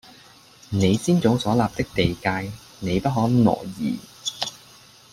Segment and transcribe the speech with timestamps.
[0.71, 3.99] 你先祖所立的地界，你不可挪移